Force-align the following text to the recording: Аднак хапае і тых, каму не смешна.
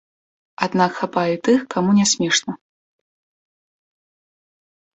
Аднак 0.67 0.91
хапае 0.99 1.25
і 1.33 1.41
тых, 1.49 1.59
каму 1.75 1.91
не 1.99 2.05
смешна. 2.13 2.53